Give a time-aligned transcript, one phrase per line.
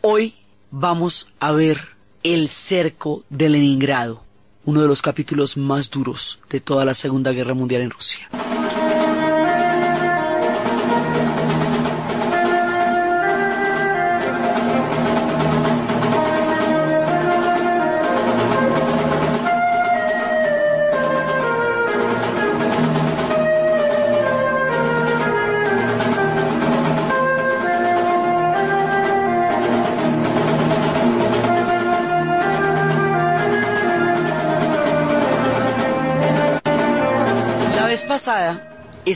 [0.00, 0.34] Hoy
[0.70, 1.80] vamos a ver
[2.22, 4.22] el cerco de Leningrado,
[4.64, 8.28] uno de los capítulos más duros de toda la Segunda Guerra Mundial en Rusia.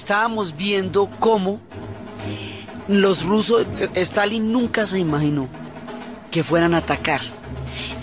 [0.03, 1.61] Estábamos viendo cómo
[2.89, 5.49] los rusos, Stalin nunca se imaginó
[6.33, 7.21] que fueran a atacar.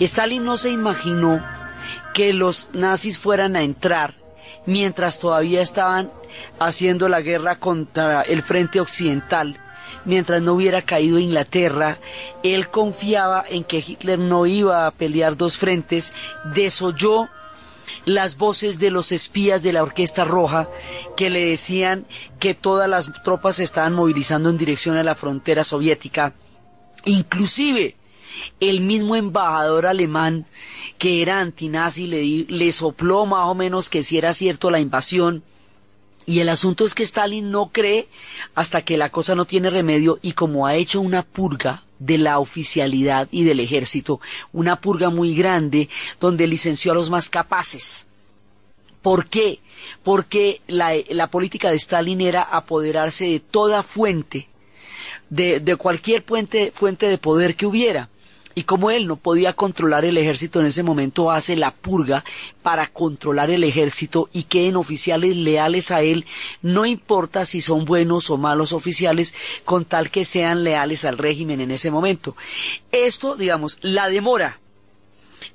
[0.00, 1.44] Stalin no se imaginó
[2.14, 4.14] que los nazis fueran a entrar
[4.64, 6.10] mientras todavía estaban
[6.58, 9.58] haciendo la guerra contra el frente occidental,
[10.06, 11.98] mientras no hubiera caído Inglaterra,
[12.42, 16.14] él confiaba en que Hitler no iba a pelear dos frentes,
[16.54, 17.28] desoyó
[18.04, 20.68] las voces de los espías de la Orquesta Roja
[21.16, 22.06] que le decían
[22.38, 26.34] que todas las tropas se estaban movilizando en dirección a la frontera soviética.
[27.04, 27.96] Inclusive
[28.60, 30.46] el mismo embajador alemán
[30.98, 35.42] que era antinazi le, le sopló más o menos que si era cierto la invasión.
[36.26, 38.08] Y el asunto es que Stalin no cree
[38.54, 42.40] hasta que la cosa no tiene remedio y como ha hecho una purga de la
[42.40, 44.20] oficialidad y del ejército,
[44.52, 48.08] una purga muy grande donde licenció a los más capaces.
[49.02, 49.60] ¿Por qué?
[50.02, 54.48] Porque la, la política de Stalin era apoderarse de toda fuente,
[55.28, 58.08] de, de cualquier fuente, fuente de poder que hubiera.
[58.54, 62.24] Y como él no podía controlar el ejército en ese momento, hace la purga
[62.62, 66.26] para controlar el ejército y queden oficiales leales a él,
[66.60, 69.34] no importa si son buenos o malos oficiales,
[69.64, 72.36] con tal que sean leales al régimen en ese momento.
[72.90, 74.58] Esto, digamos, la demora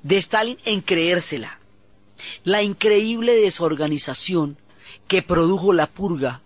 [0.01, 1.59] de Stalin en creérsela,
[2.45, 4.57] la increíble desorganización
[5.07, 6.41] que produjo la purga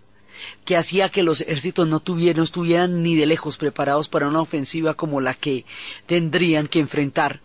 [0.64, 4.94] que hacía que los ejércitos no tuvieran, estuvieran ni de lejos preparados para una ofensiva
[4.94, 5.64] como la que
[6.06, 7.40] tendrían que enfrentar,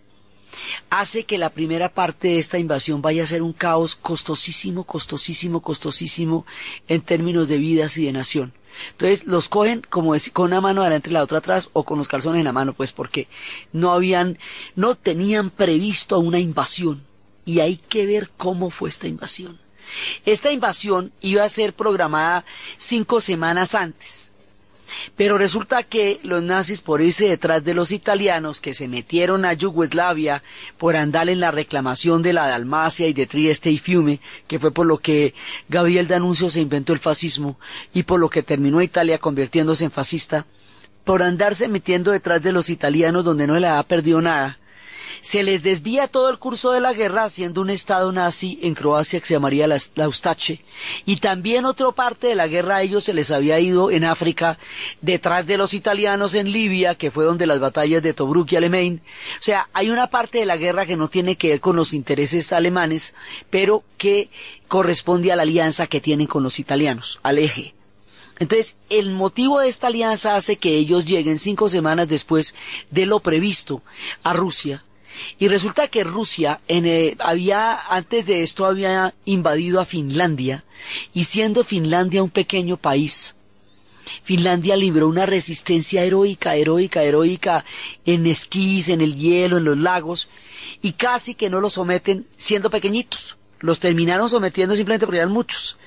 [0.90, 5.60] hace que la primera parte de esta invasión vaya a ser un caos costosísimo, costosísimo,
[5.60, 6.46] costosísimo
[6.88, 8.52] en términos de vidas y de nación.
[8.92, 12.08] Entonces los cogen como con una mano adelante y la otra atrás o con los
[12.08, 13.28] calzones en la mano, pues porque
[13.72, 14.38] no habían,
[14.74, 17.02] no tenían previsto una invasión
[17.44, 19.58] y hay que ver cómo fue esta invasión.
[20.24, 22.44] Esta invasión iba a ser programada
[22.78, 24.26] cinco semanas antes.
[25.16, 29.52] Pero resulta que los nazis, por irse detrás de los italianos que se metieron a
[29.52, 30.42] Yugoslavia
[30.78, 34.72] por andar en la reclamación de la Dalmacia y de Trieste y Fiume, que fue
[34.72, 35.34] por lo que
[35.68, 37.58] Gabriel D'Annunzio se inventó el fascismo
[37.92, 40.46] y por lo que terminó Italia convirtiéndose en fascista,
[41.04, 44.58] por andarse metiendo detrás de los italianos donde no le había perdido nada,
[45.20, 49.20] se les desvía todo el curso de la guerra haciendo un estado nazi en Croacia
[49.20, 49.78] que se llamaría la,
[51.04, 54.58] y también otra parte de la guerra a ellos se les había ido en África
[55.00, 59.00] detrás de los italianos en Libia que fue donde las batallas de Tobruk y Alemán
[59.38, 61.92] o sea hay una parte de la guerra que no tiene que ver con los
[61.92, 63.14] intereses alemanes
[63.50, 64.30] pero que
[64.68, 67.74] corresponde a la alianza que tienen con los italianos al eje.
[68.38, 72.54] Entonces, el motivo de esta alianza hace que ellos lleguen cinco semanas después
[72.90, 73.82] de lo previsto
[74.22, 74.84] a Rusia
[75.38, 80.64] y resulta que Rusia eh, había, antes de esto había invadido a Finlandia
[81.14, 83.36] y siendo Finlandia un pequeño país,
[84.22, 87.64] Finlandia libró una resistencia heroica, heroica, heroica
[88.04, 90.28] en esquís, en el hielo, en los lagos
[90.82, 93.36] y casi que no los someten siendo pequeñitos.
[93.60, 95.78] Los terminaron sometiendo simplemente porque eran muchos.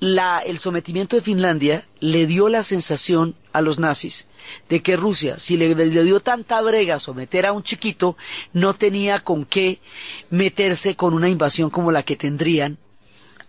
[0.00, 4.28] el sometimiento de Finlandia le dio la sensación a los nazis
[4.68, 8.16] de que Rusia, si le, dio tanta brega someter a un chiquito,
[8.52, 9.80] no tenía con qué
[10.30, 12.78] meterse con una invasión como la que tendrían.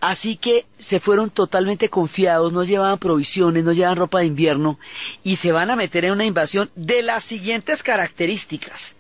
[0.02, 4.80] Así que se fueron totalmente confiados, no llevaban provisiones, no llevaban ropa de invierno
[5.24, 8.96] y se van a meter en una invasión de las siguientes características.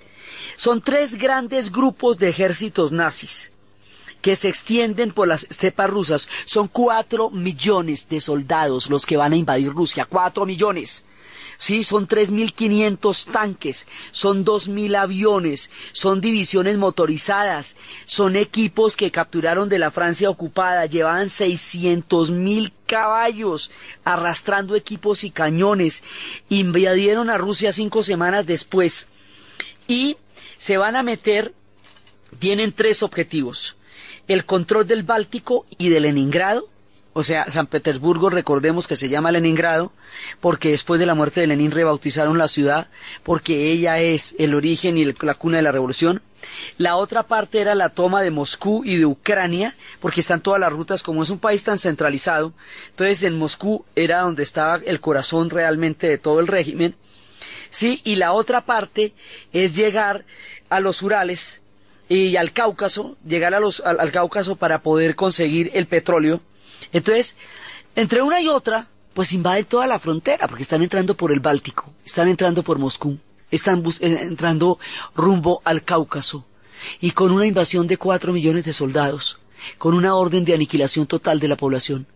[0.58, 3.54] Son tres grandes grupos de ejércitos nazis
[4.22, 6.30] que se extienden por las estepas rusas.
[6.46, 10.06] Son cuatro millones de soldados los que van a invadir Rusia.
[10.06, 11.06] Cuatro millones.
[11.62, 17.76] Sí, son 3.500 tanques, son 2.000 aviones, son divisiones motorizadas,
[18.06, 23.72] son equipos que capturaron de la Francia ocupada, llevaban 600.000 caballos
[24.06, 26.06] arrastrando equipos y cañones,
[26.48, 29.10] invadieron a Rusia cinco semanas después
[29.86, 30.16] y
[30.56, 31.54] se van a meter,
[32.40, 33.76] tienen tres objetivos,
[34.30, 36.70] el control del Báltico y de Leningrado,
[37.14, 39.92] o sea, San Petersburgo, recordemos que se llama Leningrado,
[40.40, 42.88] porque después de la muerte de Lenin rebautizaron la ciudad,
[43.24, 46.22] porque ella es el origen y la cuna de la revolución.
[46.78, 50.72] La otra parte era la toma de Moscú y de Ucrania, porque están todas las
[50.72, 52.54] rutas, como es un país tan centralizado,
[52.92, 56.96] entonces en Moscú era donde estaba el corazón realmente de todo el régimen.
[57.72, 59.14] Sí, y la otra parte
[59.52, 60.24] es llegar
[60.70, 61.62] a los Urales
[62.10, 66.42] y al Cáucaso, llegar a los, al Cáucaso para poder conseguir el petróleo
[66.92, 67.36] entonces,
[67.96, 71.92] entre una y otra, pues invaden toda la frontera, porque están entrando por el Báltico,
[72.06, 73.18] están entrando por Moscú,
[73.52, 74.80] están eh, entrando
[75.16, 76.46] rumbo al Cáucaso,
[77.02, 79.40] y con una invasión de cuatro millones de soldados,
[79.78, 82.08] con una orden de aniquilación total de la población.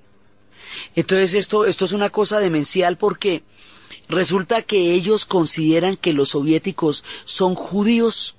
[0.95, 3.43] Entonces esto, esto es una cosa demencial porque
[4.07, 8.35] resulta que ellos consideran que los soviéticos son judíos,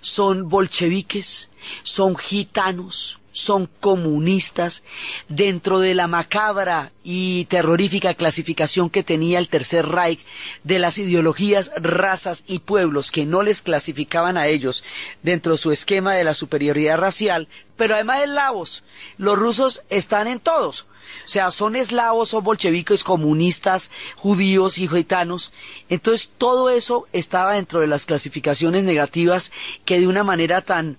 [0.00, 1.48] son bolcheviques,
[1.82, 4.82] son gitanos, son comunistas
[5.28, 10.20] dentro de la macabra y terrorífica clasificación que tenía el Tercer Reich
[10.64, 14.84] de las ideologías, razas y pueblos que no les clasificaban a ellos
[15.22, 18.84] dentro de su esquema de la superioridad racial, pero además eslavos,
[19.16, 20.86] los rusos están en todos.
[21.24, 25.52] O sea, son eslavos, son bolcheviques, comunistas, judíos y gitanos.
[25.88, 29.52] Entonces, todo eso estaba dentro de las clasificaciones negativas
[29.84, 30.98] que de una manera tan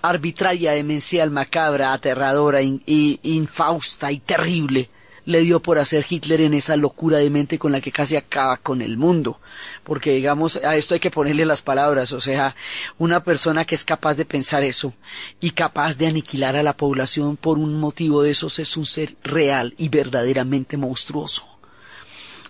[0.00, 4.90] arbitraria, demencial, macabra, aterradora, y infausta y terrible
[5.28, 8.56] le dio por hacer Hitler en esa locura de mente con la que casi acaba
[8.56, 9.38] con el mundo.
[9.84, 12.56] Porque digamos, a esto hay que ponerle las palabras, o sea,
[12.96, 14.94] una persona que es capaz de pensar eso
[15.38, 19.16] y capaz de aniquilar a la población por un motivo de esos es un ser
[19.22, 21.46] real y verdaderamente monstruoso.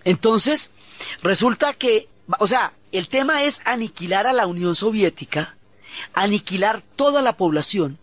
[0.05, 0.71] Entonces,
[1.21, 2.07] resulta que,
[2.39, 5.57] o sea, el tema es aniquilar a la Unión Soviética,
[6.15, 7.99] aniquilar toda la población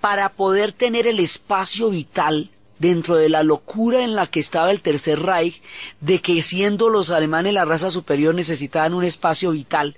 [0.00, 4.80] para poder tener el espacio vital dentro de la locura en la que estaba el
[4.80, 5.62] Tercer Reich,
[6.00, 9.96] de que siendo los alemanes la raza superior necesitaban un espacio vital.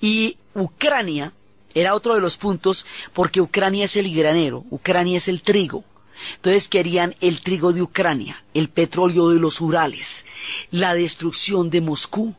[0.00, 1.32] Y Ucrania
[1.74, 5.84] era otro de los puntos porque Ucrania es el granero, Ucrania es el trigo.
[6.36, 10.24] Entonces querían el trigo de Ucrania, el petróleo de los Urales,
[10.70, 12.34] la destrucción de Moscú,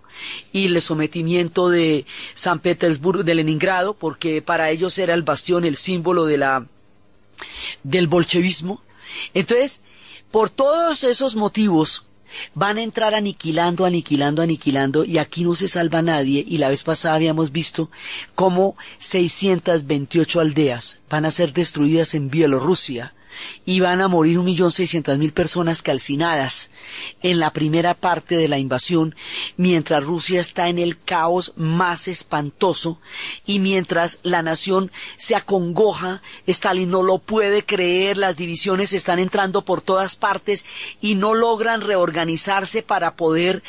[0.52, 5.78] y el sometimiento de San Petersburgo, de Leningrado, porque para ellos era el bastión, el
[5.78, 6.66] símbolo de la,
[7.84, 8.82] del bolchevismo.
[9.34, 9.82] Entonces,
[10.32, 12.06] por todos esos motivos,
[12.54, 16.84] van a entrar aniquilando, aniquilando, aniquilando, y aquí no se salva nadie, y la vez
[16.84, 17.90] pasada habíamos visto
[18.36, 23.14] cómo 628 aldeas van a ser destruidas en Bielorrusia,
[23.66, 26.70] y van a morir un millón seiscientas mil personas calcinadas
[27.22, 29.16] en la primera parte de la invasión,
[29.56, 33.00] mientras Rusia está en el caos más espantoso
[33.46, 39.64] y mientras la nación se acongoja, Stalin no lo puede creer, las divisiones están entrando
[39.64, 40.66] por todas partes
[41.02, 43.64] y no logran reorganizarse para poder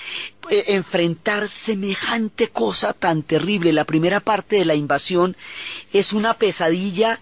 [0.51, 3.73] eh, enfrentar semejante cosa tan terrible.
[3.73, 5.37] La primera parte de la invasión
[5.93, 7.21] es una pesadilla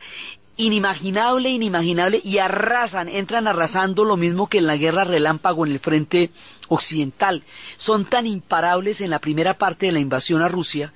[0.56, 5.80] inimaginable, inimaginable, y arrasan, entran arrasando lo mismo que en la guerra relámpago en el
[5.80, 6.30] frente
[6.68, 7.44] occidental.
[7.76, 10.92] Son tan imparables en la primera parte de la invasión a Rusia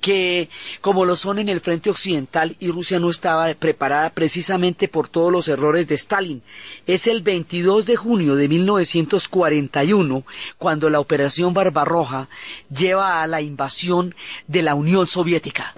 [0.00, 0.48] que
[0.80, 5.32] como lo son en el frente occidental y Rusia no estaba preparada precisamente por todos
[5.32, 6.42] los errores de Stalin.
[6.86, 10.24] Es el 22 de junio de 1941
[10.56, 12.28] cuando la operación Barbarroja
[12.74, 14.14] lleva a la invasión
[14.46, 15.74] de la Unión Soviética.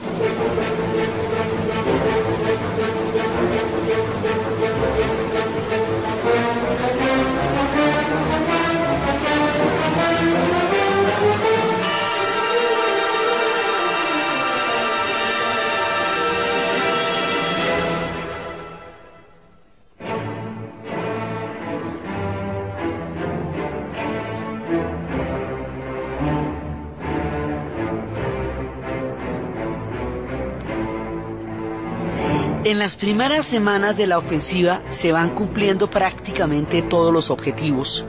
[32.81, 38.05] Las primeras semanas de la ofensiva se van cumpliendo prácticamente todos los objetivos.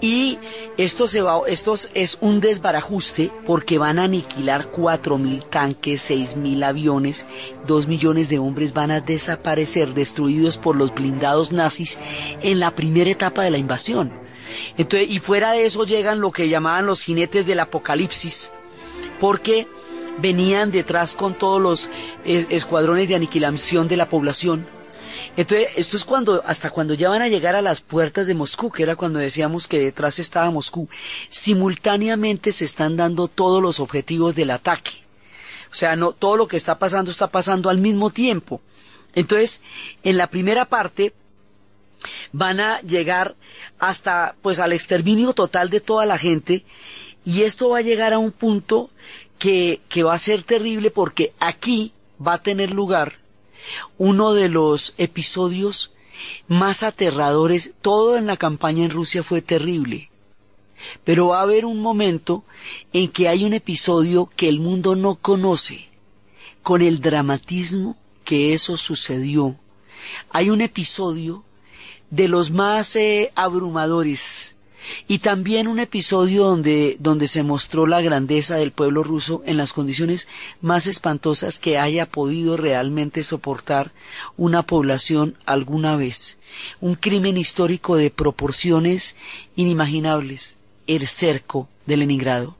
[0.00, 0.38] Y
[0.78, 7.26] esto, se va, esto es un desbarajuste porque van a aniquilar 4.000 tanques, 6.000 aviones,
[7.66, 11.98] 2 millones de hombres van a desaparecer, destruidos por los blindados nazis
[12.40, 14.12] en la primera etapa de la invasión.
[14.78, 18.50] Entonces, y fuera de eso llegan lo que llamaban los jinetes del apocalipsis,
[19.20, 19.66] porque
[20.20, 21.90] venían detrás con todos los
[22.24, 24.66] escuadrones de aniquilación de la población.
[25.36, 28.70] Entonces, esto es cuando, hasta cuando ya van a llegar a las puertas de Moscú,
[28.70, 30.88] que era cuando decíamos que detrás estaba Moscú,
[31.28, 35.02] simultáneamente se están dando todos los objetivos del ataque.
[35.70, 38.60] O sea, no, todo lo que está pasando está pasando al mismo tiempo.
[39.14, 39.60] Entonces,
[40.02, 41.12] en la primera parte,
[42.32, 43.34] van a llegar
[43.78, 46.64] hasta pues al exterminio total de toda la gente
[47.24, 48.90] y esto va a llegar a un punto
[49.40, 51.92] que, que va a ser terrible porque aquí
[52.24, 53.14] va a tener lugar
[53.98, 55.92] uno de los episodios
[56.46, 57.72] más aterradores.
[57.80, 60.10] Todo en la campaña en Rusia fue terrible.
[61.04, 62.44] Pero va a haber un momento
[62.92, 65.88] en que hay un episodio que el mundo no conoce,
[66.62, 69.56] con el dramatismo que eso sucedió.
[70.30, 71.44] Hay un episodio
[72.10, 74.56] de los más eh, abrumadores
[75.08, 79.72] y también un episodio donde, donde se mostró la grandeza del pueblo ruso en las
[79.72, 80.28] condiciones
[80.60, 83.92] más espantosas que haya podido realmente soportar
[84.36, 86.38] una población alguna vez.
[86.80, 89.16] Un crimen histórico de proporciones
[89.56, 90.56] inimaginables,
[90.86, 92.56] el cerco de Leningrado.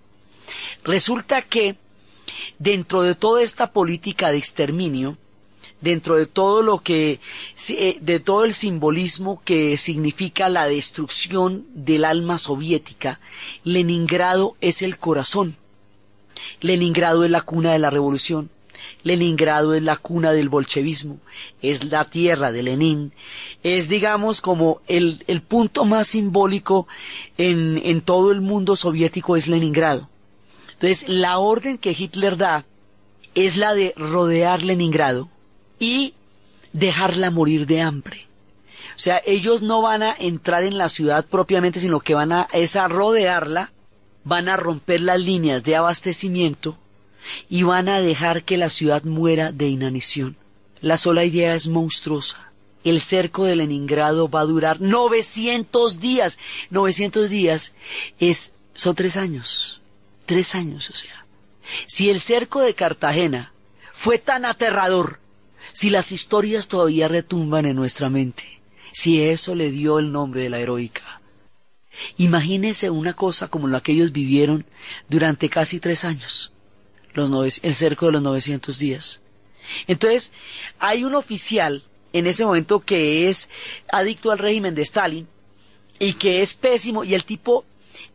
[0.84, 1.76] Resulta que
[2.58, 5.16] dentro de toda esta política de exterminio,
[5.80, 7.20] dentro de todo lo que,
[7.68, 13.20] eh, de todo el simbolismo que significa la destrucción del alma soviética,
[13.64, 15.56] Leningrado es el corazón.
[16.60, 18.50] Leningrado es la cuna de la revolución.
[19.02, 21.18] Leningrado es la cuna del bolchevismo,
[21.62, 23.12] es la tierra de Lenin,
[23.62, 26.86] es digamos como el, punto más simbólico
[27.38, 30.08] en, en todo el mundo soviético es Leningrado.
[30.72, 32.66] Entonces la orden que Hitler da
[33.34, 35.28] es la de rodear Leningrado,
[35.80, 36.14] y
[36.72, 38.28] dejarla morir de hambre.
[38.94, 42.48] O sea, ellos no van a entrar en la ciudad propiamente, sino que van a,
[42.52, 43.72] es a rodearla,
[44.24, 46.76] van a romper las líneas de abastecimiento
[47.48, 50.36] y van a dejar que la ciudad muera de inanición.
[50.80, 52.52] La sola idea es monstruosa.
[52.84, 56.38] El cerco de Leningrado va a durar 900 días.
[56.70, 57.74] 900 días
[58.18, 59.80] es, son tres años.
[60.26, 61.26] Tres años, o sea.
[61.86, 63.52] Si el cerco de Cartagena
[63.92, 65.19] fue tan aterrador
[65.72, 68.60] si las historias todavía retumban en nuestra mente,
[68.92, 71.20] si eso le dio el nombre de la heroica.
[72.16, 74.66] Imagínese una cosa como la que ellos vivieron
[75.08, 76.52] durante casi tres años,
[77.14, 79.20] el cerco de los 900 días.
[79.86, 80.32] Entonces,
[80.78, 83.48] hay un oficial en ese momento que es
[83.92, 85.28] adicto al régimen de Stalin
[85.98, 87.64] y que es pésimo y el tipo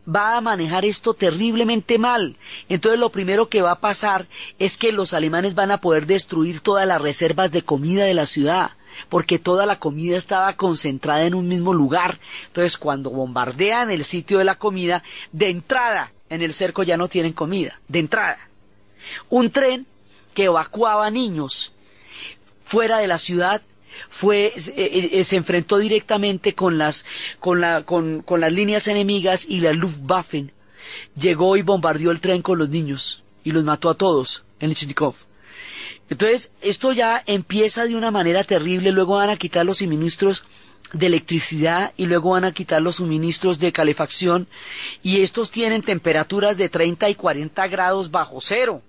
[0.08, 2.36] va a manejar esto terriblemente mal.
[2.68, 4.26] Entonces lo primero que va a pasar
[4.58, 8.26] es que los alemanes van a poder destruir todas las reservas de comida de la
[8.26, 8.72] ciudad,
[9.08, 12.18] porque toda la comida estaba concentrada en un mismo lugar.
[12.46, 15.02] Entonces cuando bombardean el sitio de la comida,
[15.32, 18.38] de entrada en el cerco ya no tienen comida, de entrada.
[19.28, 19.86] Un tren
[20.34, 21.72] que evacuaba niños
[22.64, 23.62] fuera de la ciudad
[24.08, 27.04] fue eh, eh, se enfrentó directamente con las
[27.40, 30.46] con la con, con las líneas enemigas y la Luftwaffe
[31.16, 35.14] llegó y bombardeó el tren con los niños y los mató a todos en Lichnikov.
[36.08, 40.44] Entonces, esto ya empieza de una manera terrible, luego van a quitar los suministros
[40.92, 44.46] de electricidad y luego van a quitar los suministros de calefacción
[45.02, 48.82] y estos tienen temperaturas de 30 y 40 grados bajo cero.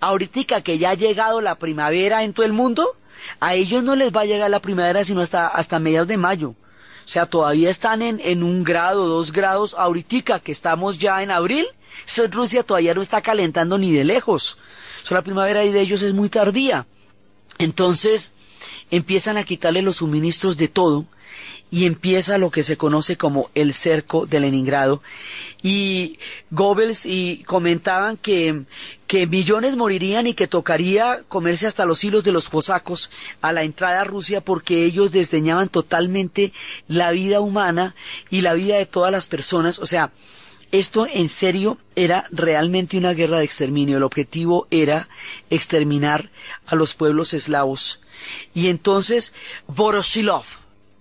[0.00, 2.96] Ahorita que ya ha llegado la primavera en todo el mundo,
[3.40, 6.54] a ellos no les va a llegar la primavera sino hasta, hasta mediados de mayo.
[7.04, 9.74] O sea, todavía están en, en un grado, dos grados.
[9.76, 11.66] Ahorita que estamos ya en abril,
[12.30, 14.56] Rusia todavía no está calentando ni de lejos.
[15.02, 16.86] O sea, la primavera de ellos es muy tardía.
[17.58, 18.32] Entonces,
[18.90, 21.06] empiezan a quitarle los suministros de todo
[21.72, 25.02] y empieza lo que se conoce como el cerco de Leningrado.
[25.62, 26.18] Y
[26.50, 28.64] Goebbels y comentaban que,
[29.06, 33.10] que millones morirían y que tocaría comerse hasta los hilos de los posacos
[33.40, 36.52] a la entrada a Rusia porque ellos desdeñaban totalmente
[36.88, 37.94] la vida humana
[38.28, 39.78] y la vida de todas las personas.
[39.78, 40.12] O sea,
[40.72, 43.96] esto en serio era realmente una guerra de exterminio.
[43.96, 45.08] El objetivo era
[45.48, 46.30] exterminar
[46.66, 48.00] a los pueblos eslavos.
[48.52, 49.32] Y entonces
[49.68, 50.44] Voroshilov,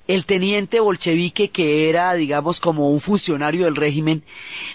[0.08, 4.24] el teniente bolchevique que era, digamos, como un funcionario del régimen,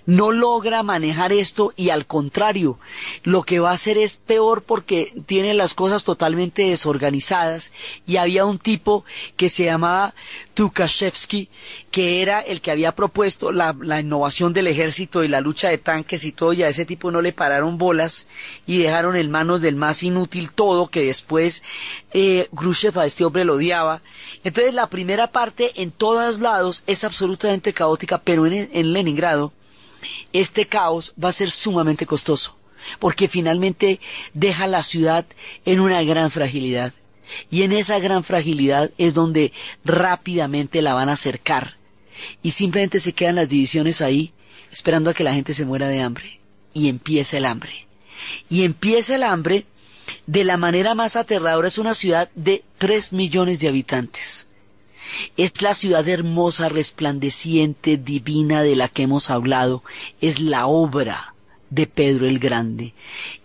[0.06, 2.78] no logra manejar esto y al contrario,
[3.22, 7.72] lo que va a hacer es peor porque tiene las cosas totalmente desorganizadas
[8.06, 9.04] y había un tipo
[9.36, 10.14] que se llamaba
[10.54, 11.48] Tukashevsky,
[11.90, 16.24] que era el que había propuesto la, innovación del ejército y la lucha de tanques
[16.24, 18.28] y todo, y a ese tipo no le pararon bolas
[18.66, 21.62] y dejaron en manos del más inútil todo, que después
[22.12, 24.02] eh, Khrushchev a este hombre lo odiaba.
[24.44, 29.52] Entonces la primera parte en todos lados es absolutamente caótica, pero en, en Leningrado
[30.32, 32.56] este caos va a ser sumamente costoso,
[32.98, 34.00] porque finalmente
[34.34, 35.26] deja la ciudad
[35.64, 36.92] en una gran fragilidad.
[37.50, 39.52] Y en esa gran fragilidad es donde
[39.84, 41.76] rápidamente la van a acercar.
[42.42, 44.32] Y simplemente se quedan las divisiones ahí,
[44.70, 46.40] esperando a que la gente se muera de hambre.
[46.72, 47.86] Y empieza el hambre.
[48.48, 49.66] Y empieza el hambre
[50.26, 51.68] de la manera más aterradora.
[51.68, 54.45] Es una ciudad de tres millones de habitantes.
[55.36, 59.82] Es la ciudad hermosa, resplandeciente, divina de la que hemos hablado.
[60.20, 61.34] Es la obra
[61.70, 62.94] de Pedro el Grande.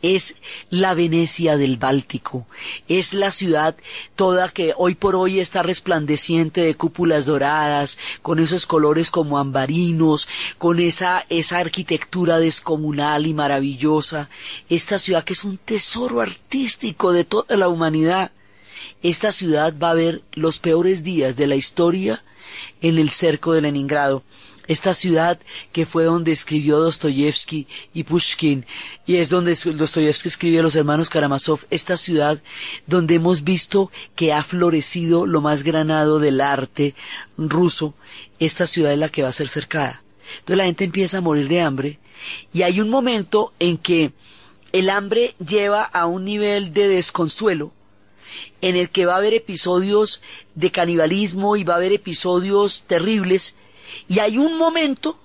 [0.02, 0.36] Es
[0.70, 2.46] la Venecia del Báltico.
[2.88, 3.76] Es la ciudad
[4.16, 10.28] toda que hoy por hoy está resplandeciente de cúpulas doradas, con esos colores como ambarinos,
[10.58, 14.30] con esa, esa arquitectura descomunal y maravillosa.
[14.70, 18.32] Esta ciudad que es un tesoro artístico de toda la humanidad.
[19.04, 22.24] Esta ciudad va a ver los peores días de la historia
[22.82, 24.24] en el cerco de Leningrado
[24.72, 25.40] esta ciudad
[25.74, 28.66] que fue donde escribió Dostoyevsky y Pushkin,
[29.06, 32.42] y es donde Dostoyevsky escribió a los hermanos Karamazov, esta ciudad
[32.88, 36.96] donde hemos visto que ha florecido lo más granado del arte
[37.38, 37.96] ruso,
[38.40, 40.04] esta ciudad es la que va a ser cercada.
[40.40, 42.00] Entonces la gente empieza a morir de hambre,
[42.54, 44.14] y hay un momento en que
[44.72, 47.74] el hambre lleva a un nivel de desconsuelo,
[48.62, 50.22] en el que va a haber episodios
[50.56, 53.56] de canibalismo y va a haber episodios terribles
[54.08, 55.20] y hay un momento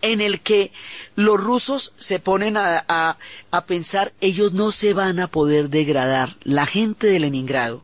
[0.00, 0.72] en el que
[1.14, 3.18] los rusos se ponen a,
[3.66, 6.36] pensar, ellos no se van a poder degradar.
[6.42, 7.82] La gente de Leningrado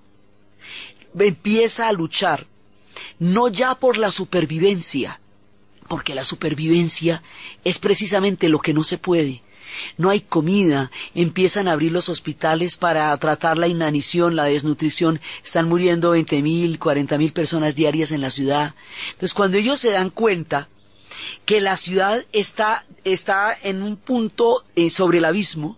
[1.19, 2.47] empieza a luchar,
[3.19, 5.21] no ya por la supervivencia,
[5.89, 7.23] porque la supervivencia
[7.65, 9.43] es precisamente lo que no se puede.
[9.97, 15.69] No hay comida, empiezan a abrir los hospitales para tratar la inanición, la desnutrición, están
[15.69, 18.75] muriendo veinte mil, cuarenta mil personas diarias en la ciudad.
[19.09, 20.69] Entonces cuando ellos se dan cuenta
[21.45, 25.77] que la ciudad está, está en un punto eh, sobre el abismo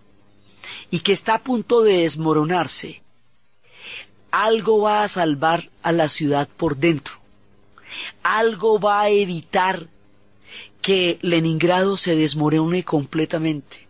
[0.89, 3.01] y que está a punto de desmoronarse,
[4.31, 7.15] algo va a salvar a la ciudad por dentro.
[8.23, 9.87] Algo va a evitar
[10.81, 13.87] que Leningrado se desmorone completamente.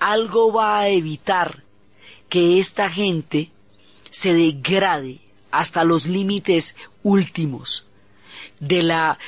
[0.00, 1.62] Algo va a evitar
[2.28, 3.50] que esta gente
[4.10, 7.86] se degrade hasta los límites últimos
[8.58, 9.18] de la,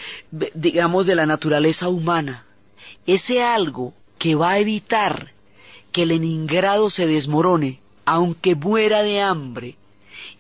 [0.54, 2.44] digamos, de la naturaleza humana.
[3.06, 5.32] Ese algo que va a evitar
[5.90, 9.76] que Leningrado se desmorone, aunque muera de hambre,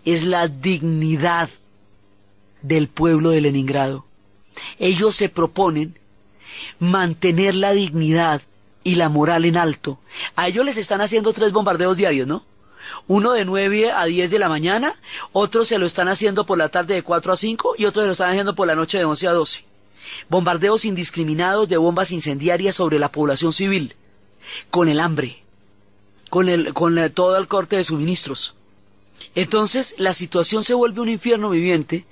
[0.04, 1.50] es la dignidad
[2.62, 4.06] del pueblo de Leningrado.
[4.78, 5.98] Ellos se proponen
[6.78, 8.42] mantener la dignidad
[8.84, 9.98] y la moral en alto.
[10.36, 12.44] A ellos les están haciendo tres bombardeos diarios, ¿no?
[13.06, 14.96] Uno de nueve a diez de la mañana,
[15.32, 18.06] otro se lo están haciendo por la tarde de cuatro a cinco y otro se
[18.06, 19.64] lo están haciendo por la noche de once a doce.
[20.28, 23.94] Bombardeos indiscriminados de bombas incendiarias sobre la población civil,
[24.70, 25.42] con el hambre,
[26.28, 28.56] con, el, con todo el corte de suministros.
[29.34, 32.04] Entonces la situación se vuelve un infierno viviente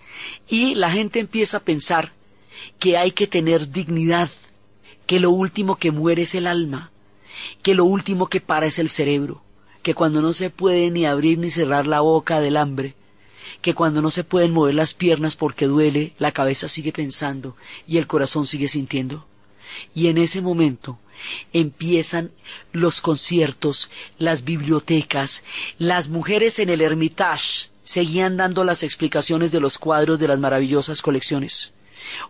[0.49, 2.13] y la gente empieza a pensar
[2.79, 4.31] que hay que tener dignidad,
[5.11, 6.93] que lo último que muere es el alma,
[7.65, 9.43] que lo último que para es el cerebro,
[9.83, 12.95] que cuando no se puede ni abrir ni cerrar la boca del hambre,
[13.61, 17.57] que cuando no se pueden mover las piernas porque duele, la cabeza sigue pensando
[17.89, 19.27] y el corazón sigue sintiendo.
[19.97, 21.01] Y en ese momento
[21.53, 22.31] empiezan
[22.71, 25.43] los conciertos, las bibliotecas,
[25.77, 31.03] las mujeres en el Hermitage seguían dando las explicaciones de los cuadros de las maravillosas
[31.03, 31.73] colecciones.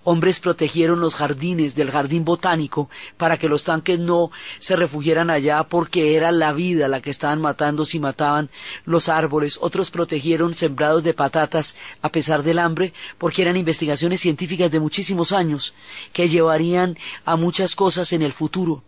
[0.04, 5.64] Hombres protegieron los jardines del jardín botánico para que los tanques no se refugiaran allá
[5.64, 8.50] porque era la vida la que estaban matando si mataban
[8.85, 9.59] los árboles.
[9.61, 15.33] Otros protegieron sembrados de patatas a pesar del hambre porque eran investigaciones científicas de muchísimos
[15.33, 15.74] años
[16.12, 18.83] que llevarían a muchas cosas en el futuro.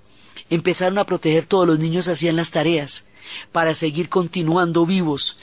[0.51, 3.07] Empezaron a proteger todos los niños hacían las tareas
[3.53, 5.37] para seguir continuando vivos.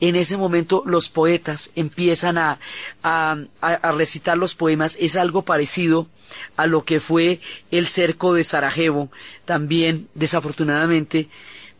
[0.00, 2.58] En ese momento los poetas empiezan a,
[3.02, 4.96] a, a, recitar los poemas.
[5.00, 6.08] Es algo parecido
[6.56, 7.40] a lo que fue
[7.70, 9.10] el cerco de Sarajevo,
[9.44, 11.28] también desafortunadamente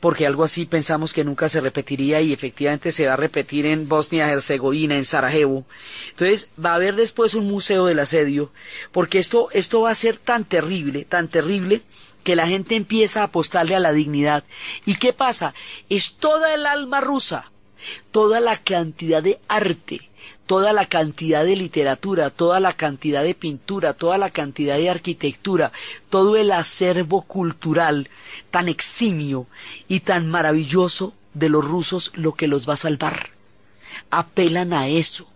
[0.01, 3.87] porque algo así pensamos que nunca se repetiría y efectivamente se va a repetir en
[3.87, 5.67] Bosnia-Herzegovina, en Sarajevo.
[6.11, 8.51] Entonces va a haber después un museo del asedio,
[8.93, 11.83] porque esto, esto va a ser tan terrible, tan terrible,
[12.23, 14.45] que la gente empieza a apostarle a la dignidad.
[14.87, 15.55] ¿Y qué pasa?
[15.89, 17.51] Es toda el alma rusa,
[18.11, 20.11] toda la cantidad de arte,
[20.47, 25.73] toda la cantidad de literatura, toda la cantidad de pintura, toda la cantidad de arquitectura,
[26.09, 28.11] todo el acervo cultural
[28.51, 29.47] tan eximio
[29.89, 33.31] y tan maravilloso de los rusos lo que los va a salvar.
[34.11, 35.29] Apelan a eso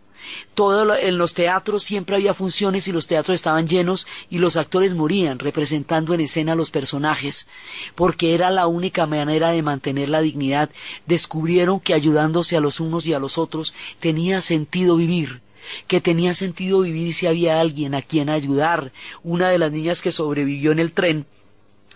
[0.54, 4.94] todo en los teatros siempre había funciones y los teatros estaban llenos y los actores
[4.94, 7.48] morían representando en escena a los personajes,
[7.94, 10.70] porque era la única manera de mantener la dignidad.
[11.06, 15.42] Descubrieron que ayudándose a los unos y a los otros tenía sentido vivir
[15.86, 18.92] que tenía sentido vivir si había alguien a quien ayudar.
[19.22, 21.26] Una de las niñas que sobrevivió en el tren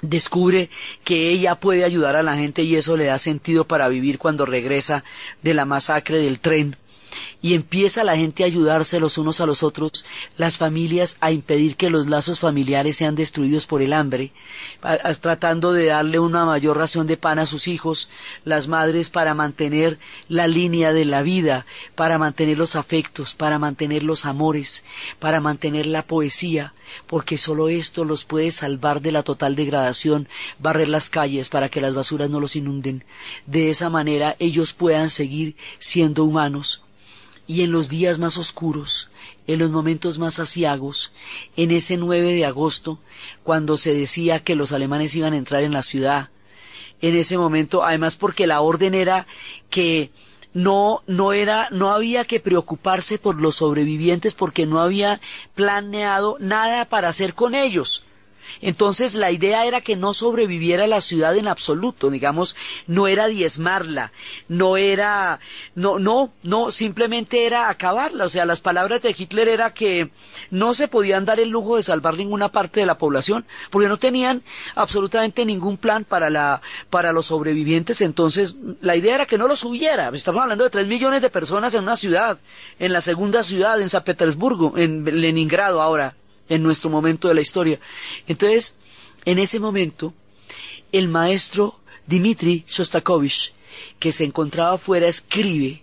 [0.03, 0.71] descubre
[1.05, 4.47] que ella puede ayudar a la gente y eso le da sentido para vivir cuando
[4.47, 5.05] regresa
[5.43, 6.77] de la masacre del tren
[7.41, 10.05] y empieza la gente a ayudarse los unos a los otros,
[10.37, 14.33] las familias a impedir que los lazos familiares sean destruidos por el hambre,
[15.21, 18.09] tratando de darle una mayor ración de pan a sus hijos,
[18.45, 24.03] las madres para mantener la línea de la vida, para mantener los afectos, para mantener
[24.03, 24.85] los amores,
[25.19, 26.75] para mantener la poesía,
[27.07, 31.81] porque sólo esto los puede salvar de la total degradación, barrer las calles para que
[31.81, 33.05] las basuras no los inunden.
[33.47, 36.83] De esa manera ellos puedan seguir siendo humanos,
[37.49, 39.09] y en los días más oscuros,
[39.47, 41.13] en los momentos más asiagos,
[41.57, 43.01] en ese 9 de agosto,
[43.43, 46.29] cuando se decía que los alemanes iban a entrar en la ciudad,
[47.01, 49.27] en ese momento, además porque la orden era
[49.71, 50.11] que
[50.53, 55.21] no, no era, no había que preocuparse por los sobrevivientes porque no había
[55.55, 58.05] planeado nada para hacer con ellos.
[58.61, 62.57] Entonces la idea era que no sobreviviera la ciudad en absoluto, digamos,
[62.87, 64.13] no era diezmarla,
[64.49, 65.41] no era,
[65.75, 68.25] no, no, no, simplemente era acabarla.
[68.25, 70.11] O sea, las palabras de Hitler era que
[70.51, 73.97] no se podían dar el lujo de salvar ninguna parte de la población, porque no
[73.97, 74.43] tenían
[74.75, 78.01] absolutamente ningún plan para la, para los sobrevivientes.
[78.01, 80.09] Entonces la idea era que no los hubiera.
[80.11, 82.39] Estamos hablando de tres millones de personas en una ciudad,
[82.79, 86.15] en la segunda ciudad, en San Petersburgo, en Leningrado ahora
[86.49, 87.81] en nuestro momento de la historia.
[88.27, 88.75] Entonces,
[89.25, 90.15] en ese momento,
[90.93, 93.53] el maestro Dmitri Shostakovich,
[93.99, 95.83] que se encontraba afuera, escribe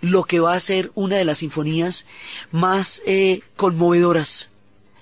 [0.00, 2.06] lo que va a ser una de las sinfonías
[2.50, 4.50] más eh, conmovedoras.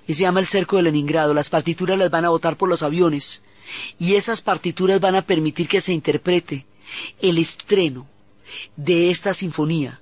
[0.07, 1.35] Y se llama El Cerco de Leningrado.
[1.35, 3.45] Las partituras las van a botar por los aviones.
[3.99, 6.67] Y esas partituras van a permitir que se interprete
[7.21, 8.07] el estreno
[8.77, 10.01] de esta sinfonía.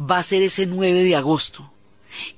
[0.00, 1.70] Va a ser ese 9 de agosto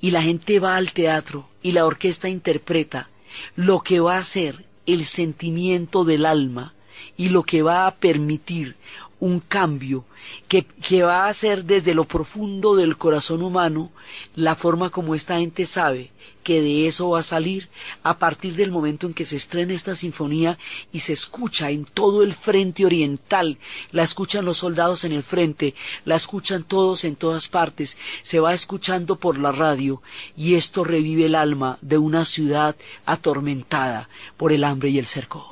[0.01, 3.09] y la gente va al teatro y la orquesta interpreta
[3.55, 6.73] lo que va a ser el sentimiento del alma
[7.17, 8.75] y lo que va a permitir
[9.19, 10.05] un cambio
[10.47, 13.91] que, que, va a ser desde lo profundo del corazón humano
[14.35, 16.11] la forma como esta gente sabe
[16.43, 17.69] que de eso va a salir
[18.03, 20.57] a partir del momento en que se estrena esta sinfonía
[20.91, 23.57] y se escucha en todo el frente oriental,
[23.91, 25.75] la escuchan los soldados en el frente,
[26.05, 30.01] la escuchan todos en todas partes, se va escuchando por la radio
[30.35, 32.75] y esto revive el alma de una ciudad
[33.05, 35.49] atormentada por el hambre y el cerco.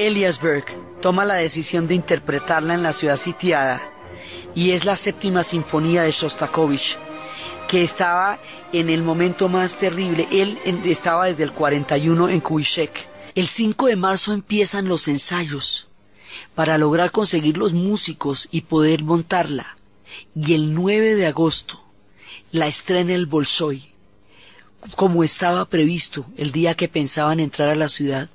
[0.00, 0.64] Eliasberg
[1.02, 3.82] toma la decisión de interpretarla en la ciudad sitiada
[4.54, 6.96] y es la séptima sinfonía de Shostakovich
[7.68, 8.38] que estaba
[8.72, 10.26] en el momento más terrible.
[10.30, 13.08] Él estaba desde el 41 en Kubitschek.
[13.34, 15.88] El 5 de marzo empiezan los ensayos
[16.54, 19.76] para lograr conseguir los músicos y poder montarla.
[20.34, 21.84] Y el 9 de agosto
[22.52, 23.90] la estrena el Bolshoi
[24.96, 28.30] como estaba previsto el día que pensaban entrar a la ciudad,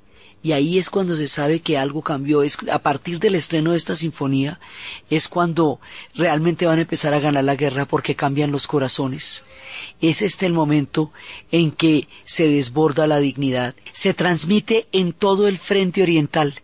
[0.46, 2.44] y ahí es cuando se sabe que algo cambió.
[2.44, 4.60] Es, a partir del estreno de esta sinfonía
[5.10, 5.80] es cuando
[6.14, 9.42] realmente van a empezar a ganar la guerra porque cambian los corazones.
[10.00, 11.10] Es este el momento
[11.50, 13.74] en que se desborda la dignidad.
[13.90, 16.62] Se transmite en todo el frente oriental,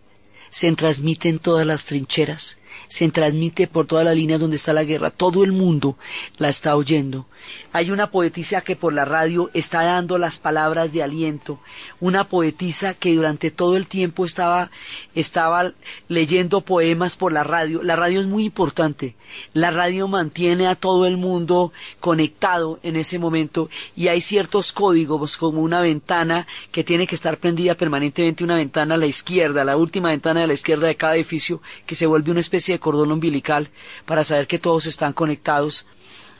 [0.49, 4.85] se transmite en todas las trincheras, se transmite por toda la línea donde está la
[4.85, 5.11] guerra.
[5.11, 5.97] Todo el mundo
[6.37, 7.27] la está oyendo.
[7.73, 11.59] Hay una poetisa que por la radio está dando las palabras de aliento,
[11.99, 14.69] una poetisa que durante todo el tiempo estaba,
[15.15, 15.73] estaba
[16.07, 17.81] leyendo poemas por la radio.
[17.81, 19.15] La radio es muy importante.
[19.53, 25.37] La radio mantiene a todo el mundo conectado en ese momento y hay ciertos códigos
[25.37, 29.77] como una ventana que tiene que estar prendida permanentemente, una ventana a la izquierda, la
[29.77, 33.11] última ventana a la izquierda de cada edificio que se vuelve una especie de cordón
[33.11, 33.69] umbilical
[34.05, 35.87] para saber que todos están conectados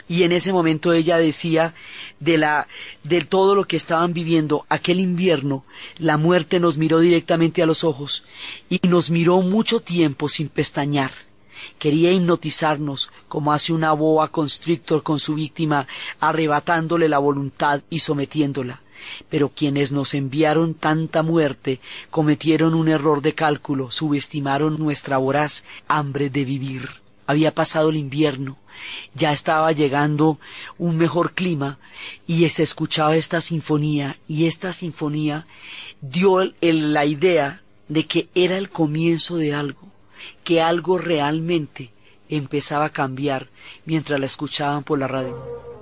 [0.07, 1.73] y en ese momento ella decía
[2.19, 2.67] de la
[3.03, 5.63] de todo lo que estaban viviendo aquel invierno
[5.97, 8.23] la muerte nos miró directamente a los ojos
[8.69, 11.11] y nos miró mucho tiempo sin pestañear.
[11.79, 15.87] Quería hipnotizarnos como hace una boa constrictor con su víctima
[16.19, 18.81] arrebatándole la voluntad y sometiéndola.
[19.29, 26.29] Pero quienes nos enviaron tanta muerte cometieron un error de cálculo subestimaron nuestra voraz hambre
[26.29, 26.89] de vivir.
[27.27, 28.57] Había pasado el invierno
[29.13, 30.39] ya estaba llegando
[30.77, 31.79] un mejor clima
[32.27, 35.47] y se escuchaba esta sinfonía y esta sinfonía
[36.01, 39.87] dio la idea de que era el comienzo de algo,
[40.43, 41.91] que algo realmente
[42.29, 43.49] empezaba a cambiar
[43.85, 45.72] mientras la escuchaban por la radio.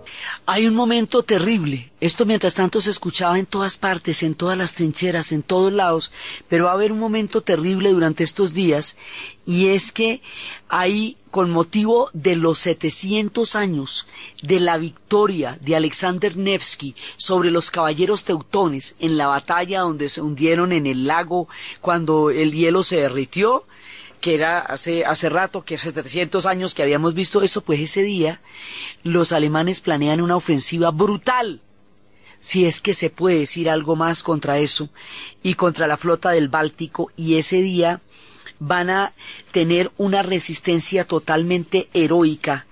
[0.46, 1.92] Hay un momento terrible.
[2.00, 6.12] Esto mientras tanto se escuchaba en todas partes, en todas las trincheras, en todos lados,
[6.50, 8.98] pero va a haber un momento terrible durante estos días
[9.46, 10.22] y es que
[10.70, 14.08] hay con motivo de los 700 años
[14.42, 20.22] de la victoria de Alexander Nevsky sobre los caballeros teutones en la batalla donde se
[20.22, 21.48] hundieron en el lago
[21.80, 23.66] cuando el hielo se derritió,
[24.22, 28.04] que era hace, hace rato, que hace 700 años que habíamos visto eso, pues ese
[28.04, 28.40] día
[29.04, 31.62] los alemanes planean una ofensiva brutal,
[32.40, 34.90] si es que se puede decir algo más contra eso,
[35.44, 38.02] y contra la flota del Báltico, y ese día
[38.60, 39.14] van a
[39.52, 42.68] tener una resistencia totalmente heroica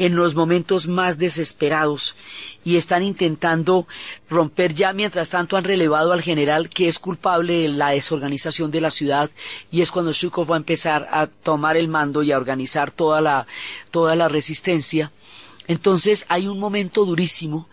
[0.00, 2.16] en los momentos más desesperados
[2.64, 3.86] y están intentando
[4.30, 8.80] romper ya, mientras tanto han relevado al general que es culpable de la desorganización de
[8.80, 9.30] la ciudad
[9.70, 13.20] y es cuando Zhukov va a empezar a tomar el mando y a organizar toda
[13.20, 13.46] la,
[13.90, 15.12] toda la resistencia.
[15.68, 17.68] Entonces hay un momento durísimo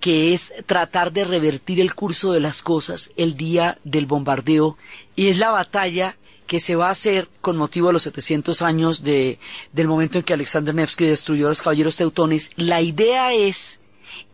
[0.00, 4.76] que es tratar de revertir el curso de las cosas el día del bombardeo
[5.16, 6.18] y es la batalla
[6.50, 9.38] que se va a hacer con motivo de los 700 años de,
[9.72, 12.50] del momento en que Alexander Nevsky destruyó a los caballeros teutones.
[12.56, 13.78] La idea es,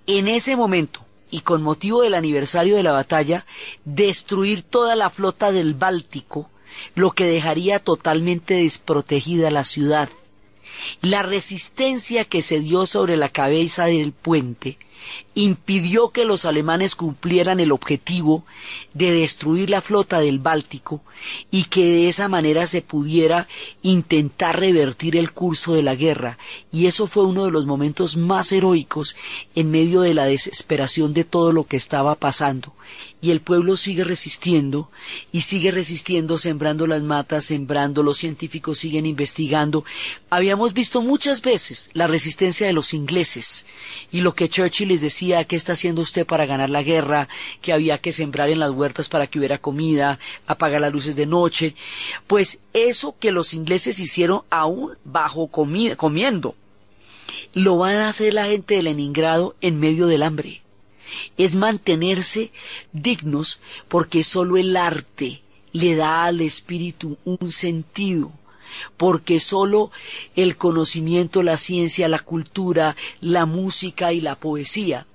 [0.06, 3.44] en ese momento, y con motivo del aniversario de la batalla,
[3.84, 6.48] destruir toda la flota del Báltico,
[6.94, 10.08] lo que dejaría totalmente desprotegida la ciudad.
[11.02, 14.78] La resistencia que se dio sobre la cabeza del puente
[15.34, 18.44] impidió que los alemanes cumplieran el objetivo
[18.94, 21.02] de destruir la flota del Báltico
[21.50, 23.48] y que de esa manera se pudiera
[23.82, 26.38] intentar revertir el curso de la guerra.
[26.72, 29.16] Y eso fue uno de los momentos más heroicos
[29.54, 32.72] en medio de la desesperación de todo lo que estaba pasando
[33.20, 34.90] y el pueblo sigue resistiendo
[35.32, 39.84] y sigue resistiendo sembrando las matas, sembrando, los científicos siguen investigando.
[40.30, 43.66] Habíamos visto muchas veces la resistencia de los ingleses
[44.12, 47.28] y lo que Churchill les decía, ¿qué está haciendo usted para ganar la guerra?
[47.60, 51.26] Que había que sembrar en las huertas para que hubiera comida, apagar las luces de
[51.26, 51.74] noche.
[52.26, 56.54] Pues eso que los ingleses hicieron aún bajo comiendo,
[57.52, 60.62] lo van a hacer la gente de Leningrado en medio del hambre
[61.36, 62.50] es mantenerse
[62.92, 65.40] dignos porque sólo el arte
[65.72, 68.32] le da al espíritu un sentido,
[68.96, 69.90] porque sólo
[70.34, 75.06] el conocimiento, la ciencia, la cultura, la música y la poesía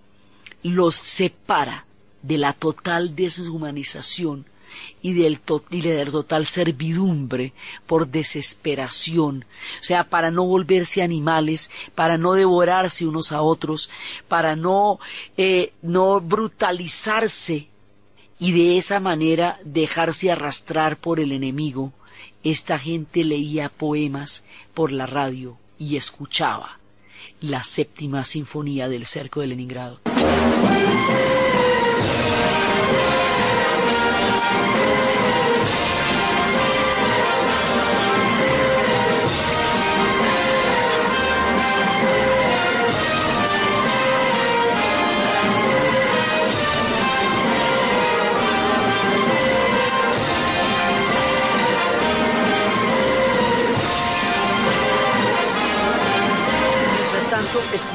[0.63, 1.85] los separa
[2.21, 4.45] de la total deshumanización
[5.01, 7.53] y del, total servidumbre
[7.87, 9.45] por desesperación,
[9.79, 13.89] o sea, para no volverse animales, para no devorarse unos a otros,
[14.27, 14.99] para no,
[15.37, 17.67] eh, no brutalizarse
[18.39, 21.93] y de esa manera dejarse arrastrar por el enemigo.
[22.43, 26.79] Esta gente leía poemas por la radio y escuchaba
[27.39, 29.99] la séptima sinfonía del cerco de Leningrado.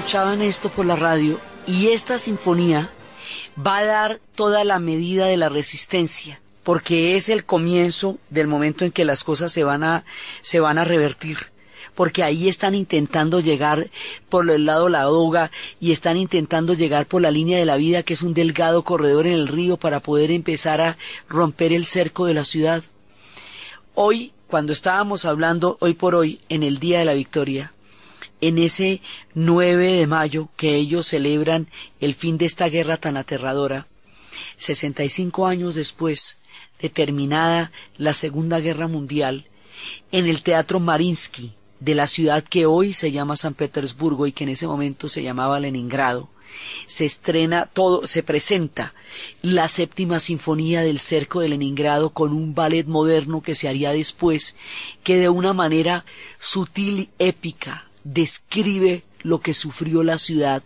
[0.06, 2.90] Escuchaban esto por la radio y esta sinfonía
[3.58, 8.84] va a dar toda la medida de la resistencia porque es el comienzo del momento
[8.84, 10.04] en que las cosas se van a
[10.42, 11.38] se van a revertir
[11.96, 13.90] porque ahí están intentando llegar
[14.28, 18.04] por el lado la Ladoga y están intentando llegar por la línea de la vida
[18.04, 20.96] que es un delgado corredor en el río para poder empezar a
[21.28, 22.84] romper el cerco de la ciudad.
[23.96, 27.72] Hoy, cuando estábamos hablando hoy por hoy en el Día de la Victoria,
[28.40, 29.00] en ese
[29.34, 31.68] 9 de mayo que ellos celebran
[32.00, 33.86] el fin de esta guerra tan aterradora,
[34.56, 36.40] 65 años después
[36.80, 39.46] de terminada la Segunda Guerra Mundial,
[40.12, 44.44] en el Teatro Marinsky de la ciudad que hoy se llama San Petersburgo y que
[44.44, 46.28] en ese momento se llamaba Leningrado,
[46.86, 48.94] se estrena todo, se presenta
[49.42, 54.56] la séptima sinfonía del cerco de Leningrado con un ballet moderno que se haría después,
[55.02, 56.04] que de una manera
[56.38, 60.62] sutil y épica describe lo que sufrió la ciudad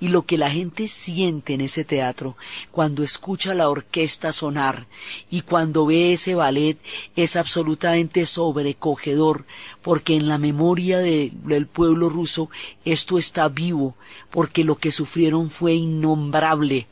[0.00, 2.38] y lo que la gente siente en ese teatro
[2.70, 4.86] cuando escucha la orquesta sonar
[5.30, 6.78] y cuando ve ese ballet
[7.16, 9.44] es absolutamente sobrecogedor
[9.82, 12.48] porque en la memoria del pueblo ruso
[12.86, 13.94] esto está vivo
[14.30, 16.86] porque lo que sufrieron fue innombrable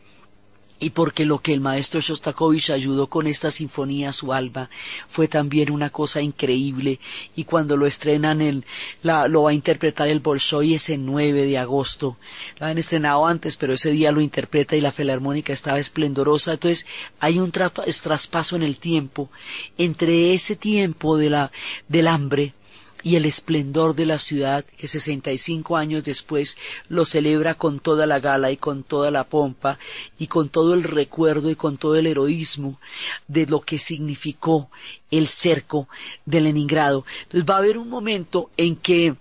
[0.78, 4.68] y porque lo que el maestro Shostakovich ayudó con esta sinfonía a su alma
[5.08, 7.00] fue también una cosa increíble.
[7.34, 8.64] Y cuando lo estrenan en
[9.02, 12.18] la, lo va a interpretar el Bolshoi ese 9 de agosto.
[12.58, 16.52] Lo han estrenado antes pero ese día lo interpreta y la filarmónica estaba esplendorosa.
[16.52, 16.86] Entonces
[17.20, 19.30] hay un traspaso en el tiempo
[19.78, 21.52] entre ese tiempo de la,
[21.88, 22.54] del hambre
[23.06, 26.56] y el esplendor de la ciudad que 65 años después
[26.88, 29.78] lo celebra con toda la gala y con toda la pompa
[30.18, 32.80] y con todo el recuerdo y con todo el heroísmo
[33.28, 34.70] de lo que significó
[35.12, 35.88] el cerco
[36.24, 37.04] de Leningrado.
[37.22, 39.14] Entonces va a haber un momento en que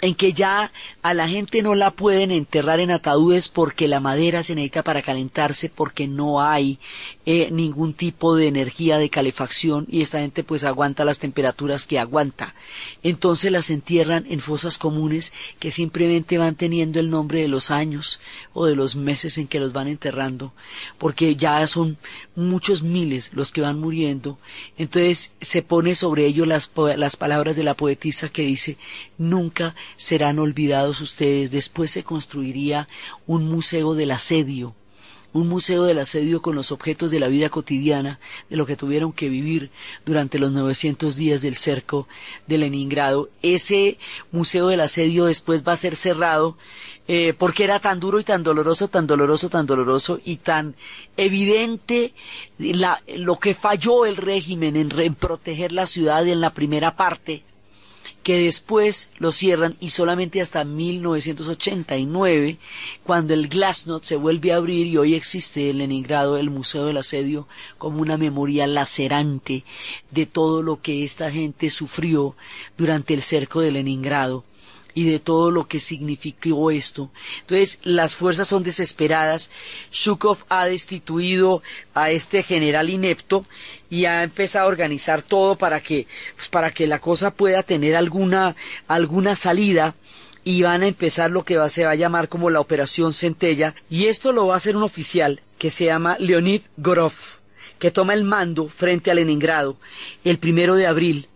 [0.00, 4.42] en que ya a la gente no la pueden enterrar en ataúdes porque la madera
[4.42, 6.78] se necesita para calentarse porque no hay
[7.26, 11.98] eh, ningún tipo de energía de calefacción y esta gente pues aguanta las temperaturas que
[11.98, 12.54] aguanta.
[13.02, 18.20] Entonces las entierran en fosas comunes que simplemente van teniendo el nombre de los años
[18.52, 20.52] o de los meses en que los van enterrando
[20.98, 21.96] porque ya son
[22.34, 24.38] muchos miles los que van muriendo.
[24.76, 28.78] Entonces se pone sobre ello las, las palabras de la poetisa que dice
[29.16, 31.50] nunca serán olvidados ustedes.
[31.50, 32.88] Después se construiría
[33.26, 34.74] un museo del asedio,
[35.32, 39.12] un museo del asedio con los objetos de la vida cotidiana, de lo que tuvieron
[39.12, 39.70] que vivir
[40.06, 42.08] durante los 900 días del cerco
[42.46, 43.28] de Leningrado.
[43.42, 43.98] Ese
[44.32, 46.56] museo del asedio después va a ser cerrado
[47.06, 50.74] eh, porque era tan duro y tan doloroso, tan doloroso, tan doloroso y tan
[51.16, 52.12] evidente
[52.58, 57.44] la, lo que falló el régimen en, en proteger la ciudad en la primera parte
[58.22, 62.58] que después lo cierran y solamente hasta 1989,
[63.04, 66.98] cuando el Glasnost se vuelve a abrir y hoy existe en Leningrado el Museo del
[66.98, 69.64] Asedio como una memoria lacerante
[70.10, 72.36] de todo lo que esta gente sufrió
[72.76, 74.44] durante el cerco de Leningrado
[74.98, 77.12] y de todo lo que significó esto.
[77.42, 79.48] Entonces, las fuerzas son desesperadas.
[79.92, 81.62] Shukov ha destituido
[81.94, 83.46] a este general inepto
[83.90, 87.94] y ha empezado a organizar todo para que, pues, para que la cosa pueda tener
[87.94, 88.56] alguna,
[88.88, 89.94] alguna salida
[90.42, 93.76] y van a empezar lo que va, se va a llamar como la Operación Centella
[93.88, 97.12] y esto lo va a hacer un oficial que se llama Leonid Gorov
[97.78, 99.76] que toma el mando frente a Leningrado
[100.24, 101.28] el primero de abril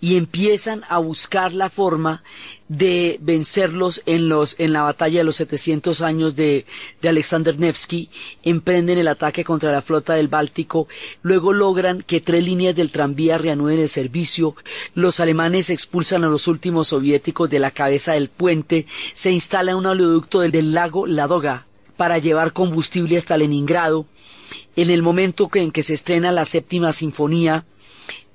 [0.00, 2.22] y empiezan a buscar la forma
[2.68, 6.66] de vencerlos en los en la batalla de los 700 años de,
[7.00, 8.10] de Alexander Nevsky,
[8.42, 10.88] emprenden el ataque contra la flota del Báltico,
[11.22, 14.56] luego logran que tres líneas del tranvía reanuden el servicio,
[14.94, 19.86] los alemanes expulsan a los últimos soviéticos de la cabeza del puente, se instala un
[19.86, 24.06] oleoducto del, del lago Ladoga para llevar combustible hasta Leningrado,
[24.76, 27.64] en el momento en que se estrena la séptima sinfonía,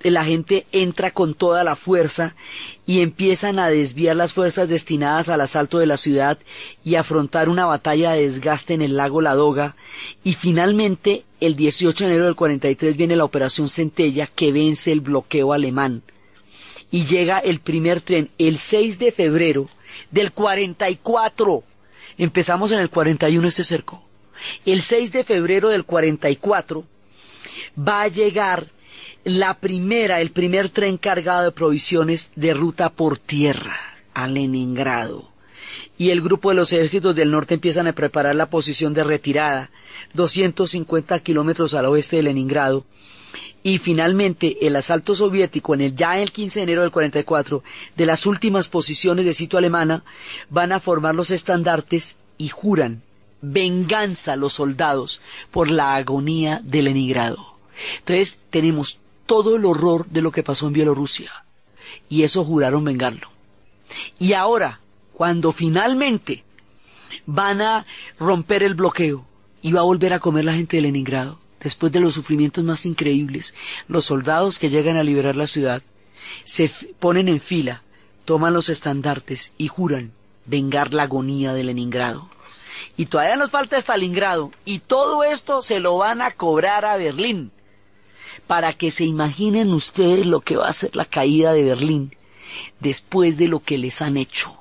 [0.09, 2.35] la gente entra con toda la fuerza
[2.87, 6.39] y empiezan a desviar las fuerzas destinadas al asalto de la ciudad
[6.83, 9.75] y afrontar una batalla de desgaste en el lago Ladoga
[10.23, 15.01] y finalmente el 18 de enero del 43 viene la operación Centella que vence el
[15.01, 16.01] bloqueo alemán.
[16.89, 19.69] Y llega el primer tren el 6 de febrero
[20.09, 21.63] del 44
[22.17, 24.03] empezamos en el 41 este cerco.
[24.65, 26.83] El 6 de febrero del 44
[27.77, 28.67] va a llegar
[29.23, 33.77] la primera, el primer tren cargado de provisiones de ruta por tierra
[34.13, 35.29] a Leningrado.
[35.97, 39.69] Y el grupo de los ejércitos del norte empiezan a preparar la posición de retirada,
[40.13, 42.85] 250 kilómetros al oeste de Leningrado.
[43.63, 47.63] Y finalmente el asalto soviético en el ya el 15 de enero del 44
[47.95, 50.03] de las últimas posiciones de sitio alemana
[50.49, 53.03] van a formar los estandartes y juran
[53.41, 57.55] venganza a los soldados por la agonía de Leningrado.
[57.99, 58.97] Entonces tenemos
[59.31, 61.45] todo el horror de lo que pasó en Bielorrusia.
[62.09, 63.29] Y eso juraron vengarlo.
[64.19, 64.81] Y ahora,
[65.13, 66.43] cuando finalmente
[67.25, 67.85] van a
[68.19, 69.25] romper el bloqueo
[69.61, 72.85] y va a volver a comer la gente de Leningrado, después de los sufrimientos más
[72.85, 73.55] increíbles,
[73.87, 75.81] los soldados que llegan a liberar la ciudad
[76.43, 77.83] se ponen en fila,
[78.25, 80.11] toman los estandartes y juran
[80.45, 82.27] vengar la agonía de Leningrado.
[82.97, 87.53] Y todavía nos falta Stalingrado, y todo esto se lo van a cobrar a Berlín
[88.47, 92.15] para que se imaginen ustedes lo que va a ser la caída de Berlín
[92.79, 94.57] después de lo que les han hecho.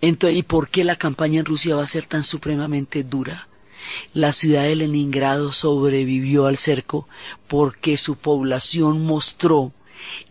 [0.00, 3.48] Entonces, ¿y por qué la campaña en Rusia va a ser tan supremamente dura?
[4.12, 7.08] La ciudad de Leningrado sobrevivió al cerco
[7.48, 9.72] porque su población mostró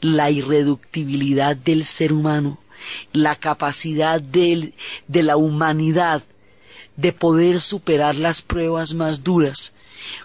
[0.02, 2.60] la irreductibilidad del ser humano,
[3.14, 4.74] la capacidad de,
[5.08, 6.24] de la humanidad
[6.96, 9.74] de poder superar las pruebas más duras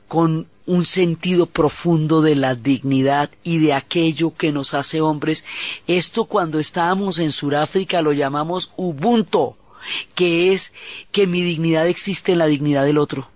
[0.08, 5.44] con un sentido profundo de la dignidad y de aquello que nos hace hombres.
[5.88, 9.56] Esto cuando estábamos en Sudáfrica lo llamamos Ubuntu,
[10.14, 10.72] que es
[11.10, 13.28] que mi dignidad existe en la dignidad del otro.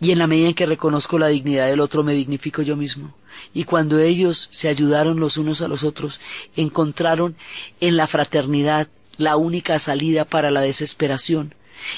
[0.00, 3.14] Y en la medida en que reconozco la dignidad del otro, me dignifico yo mismo.
[3.54, 6.20] Y cuando ellos se ayudaron los unos a los otros,
[6.56, 7.36] encontraron
[7.80, 11.54] en la fraternidad la única salida para la desesperación,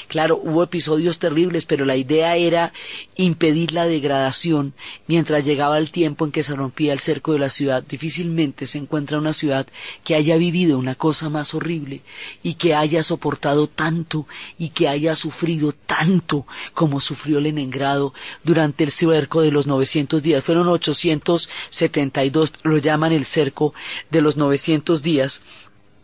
[0.08, 2.72] Claro, hubo episodios terribles, pero la idea era
[3.16, 4.74] impedir la degradación
[5.06, 7.82] mientras llegaba el tiempo en que se rompía el cerco de la ciudad.
[7.82, 9.66] Difícilmente se encuentra una ciudad
[10.04, 12.02] que haya vivido una cosa más horrible
[12.42, 14.26] y que haya soportado tanto
[14.58, 20.44] y que haya sufrido tanto como sufrió Leningrado durante el cerco de los 900 días.
[20.44, 23.74] Fueron 872, lo llaman el cerco
[24.10, 25.42] de los 900 días.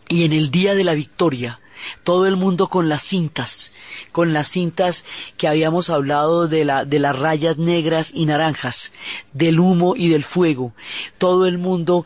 [0.09, 1.61] Y en el día de la victoria,
[2.05, 3.73] todo el mundo con las cintas,
[4.13, 5.05] con las cintas
[5.37, 8.93] que habíamos hablado de, la, de las rayas negras y naranjas,
[9.33, 10.73] del humo y del fuego,
[11.19, 12.05] todo el mundo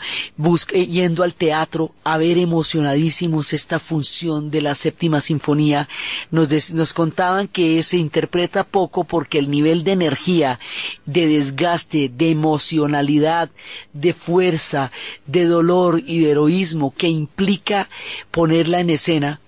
[0.72, 5.88] yendo al teatro a ver emocionadísimos esta función de la séptima sinfonía,
[6.30, 10.58] nos contaban que se interpreta poco porque el nivel de energía,
[11.06, 13.50] de desgaste, de emocionalidad,
[13.92, 14.90] de fuerza,
[15.26, 17.88] de dolor y de heroísmo que implica
[18.30, 19.40] ponerla en escena,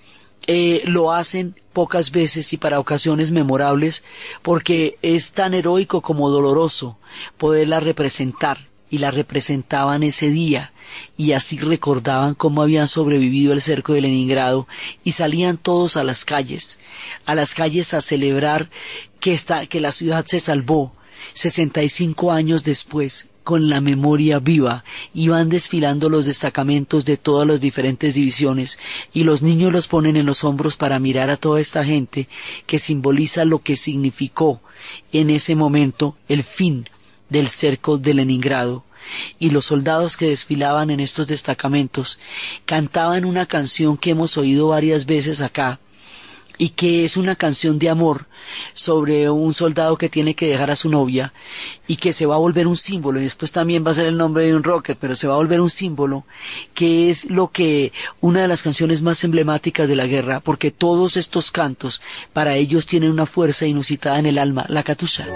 [0.47, 4.05] eh, lo hacen pocas veces y para ocasiones memorables
[4.43, 6.99] porque es tan heroico como doloroso
[7.37, 10.73] poderla representar y la representaban ese día
[11.17, 14.69] y así recordaban cómo habían sobrevivido el cerco de Leningrado
[15.03, 16.79] y salían todos a las calles,
[17.25, 18.71] a las calles a celebrar
[19.21, 19.39] que,
[19.69, 20.95] que la ciudad se salvó
[21.35, 24.83] 65 años después con la memoria viva
[25.15, 28.77] y van desfilando los destacamentos de todas las diferentes divisiones
[29.15, 32.27] y los niños los ponen en los hombros para mirar a toda esta gente
[32.67, 34.61] que simboliza lo que significó
[35.13, 36.89] en ese momento el fin
[37.29, 38.83] del cerco de Leningrado.
[39.39, 42.19] Y los soldados que desfilaban en estos destacamentos
[42.65, 45.79] cantaban una canción que hemos oído varias veces acá
[46.59, 48.27] y que es una canción de amor
[48.75, 51.33] sobre un soldado que tiene que dejar a su novia
[51.87, 54.17] y que se va a volver un símbolo y después también va a ser el
[54.17, 56.25] nombre de un rocket pero se va a volver un símbolo
[56.75, 61.17] que es lo que una de las canciones más emblemáticas de la guerra porque todos
[61.17, 62.01] estos cantos
[62.33, 65.27] para ellos tienen una fuerza inusitada en el alma la katusha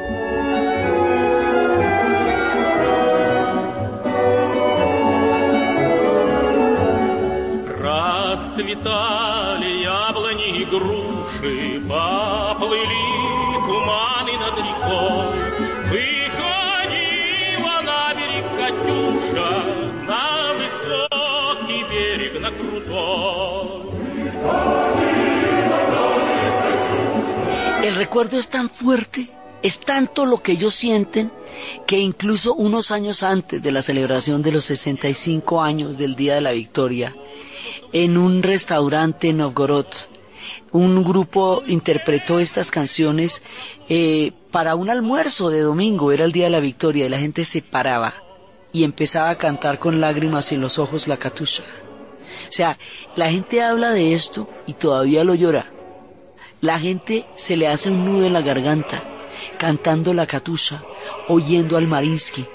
[27.90, 29.30] El recuerdo es tan fuerte,
[29.64, 31.32] es tanto lo que ellos sienten,
[31.88, 36.40] que incluso unos años antes de la celebración de los 65 años del Día de
[36.40, 37.16] la Victoria,
[37.92, 39.88] en un restaurante en Novgorod,
[40.70, 43.42] un grupo interpretó estas canciones
[43.88, 47.44] eh, para un almuerzo de domingo, era el día de la victoria, y la gente
[47.44, 48.14] se paraba
[48.72, 51.64] y empezaba a cantar con lágrimas en los ojos la catusha.
[52.48, 52.78] O sea,
[53.16, 55.79] la gente habla de esto y todavía lo llora.
[56.60, 59.04] La gente se le hace un nudo en la garganta,
[59.58, 60.84] cantando la catusha,
[61.28, 62.46] oyendo al Marinsky,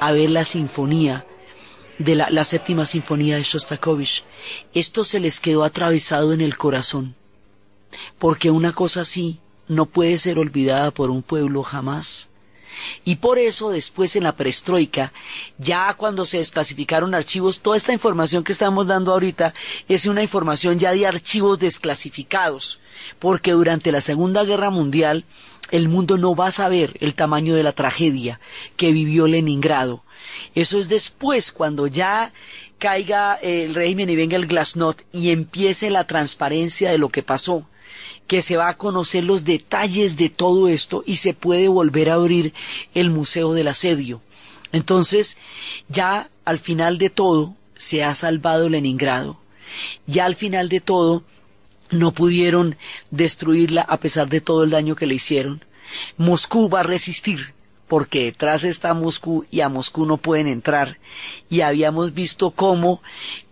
[0.00, 1.26] a ver la sinfonía,
[1.98, 4.24] de la, la séptima sinfonía de Shostakovich.
[4.74, 7.14] Esto se les quedó atravesado en el corazón
[8.18, 9.38] porque una cosa así
[9.68, 12.30] no puede ser olvidada por un pueblo jamás.
[13.04, 15.12] Y por eso después en la perestroika,
[15.58, 19.54] ya cuando se desclasificaron archivos, toda esta información que estamos dando ahorita
[19.88, 22.80] es una información ya de archivos desclasificados,
[23.18, 25.24] porque durante la Segunda Guerra Mundial
[25.70, 28.40] el mundo no va a saber el tamaño de la tragedia
[28.76, 30.04] que vivió Leningrado.
[30.54, 32.32] Eso es después, cuando ya
[32.78, 37.66] caiga el régimen y venga el glasnost y empiece la transparencia de lo que pasó
[38.26, 42.14] que se va a conocer los detalles de todo esto y se puede volver a
[42.14, 42.54] abrir
[42.94, 44.22] el Museo del Asedio.
[44.72, 45.36] Entonces,
[45.88, 49.38] ya al final de todo, se ha salvado Leningrado.
[50.06, 51.24] Ya al final de todo,
[51.90, 52.76] no pudieron
[53.10, 55.64] destruirla a pesar de todo el daño que le hicieron.
[56.16, 57.54] Moscú va a resistir,
[57.88, 60.98] porque detrás está Moscú y a Moscú no pueden entrar.
[61.50, 63.02] Y habíamos visto cómo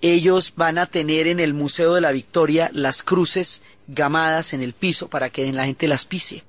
[0.01, 3.63] ellos van a tener en el Museo de la Victoria las cruces
[3.95, 6.45] gamadas en el piso para que la gente las pise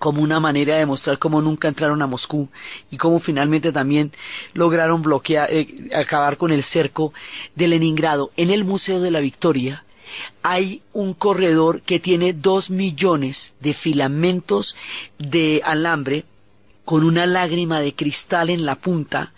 [0.00, 2.48] como una manera de mostrar cómo nunca entraron a Moscú
[2.90, 4.12] y cómo finalmente también
[4.54, 7.12] lograron bloquear, eh, acabar con el cerco
[7.54, 8.32] de Leningrado.
[8.36, 9.84] En el Museo de la Victoria
[10.42, 14.74] hay un corredor que tiene dos millones de filamentos
[15.18, 16.24] de alambre
[16.86, 19.34] con una lágrima de cristal en la punta